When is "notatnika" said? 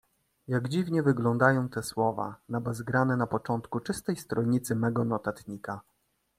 5.05-5.81